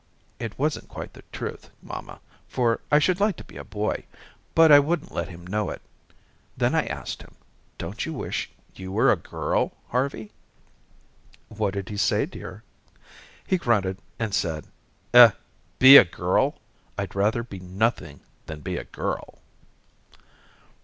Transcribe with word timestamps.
It 0.39 0.57
wasn't 0.57 0.89
quite 0.89 1.13
the 1.13 1.21
truth, 1.31 1.69
mamma, 1.79 2.21
for 2.47 2.79
I 2.91 2.97
should 2.97 3.19
like 3.19 3.35
to 3.37 3.43
be 3.43 3.57
a 3.57 3.63
boy, 3.63 4.05
but 4.55 4.71
I 4.71 4.79
wouldn't 4.79 5.13
let 5.13 5.29
him 5.29 5.45
know 5.45 5.69
it. 5.69 5.79
Then 6.57 6.73
I 6.73 6.87
asked 6.87 7.21
him: 7.21 7.35
'Don't 7.77 8.03
you 8.03 8.11
wish 8.11 8.49
you 8.73 8.91
were 8.91 9.11
a 9.11 9.15
girl, 9.15 9.73
Harvey?'" 9.89 10.31
"What 11.49 11.75
did 11.75 11.89
he 11.89 11.97
say, 11.97 12.25
dear?" 12.25 12.63
"He 13.45 13.59
grunted 13.59 13.99
and 14.17 14.33
said, 14.33 14.65
'Eh 15.13 15.33
be 15.77 15.97
a 15.97 16.03
girl? 16.05 16.55
I'd 16.97 17.13
rather 17.13 17.43
be 17.43 17.59
nothing 17.59 18.21
than 18.47 18.61
be 18.61 18.77
a 18.77 18.85
girl.'" 18.85 19.37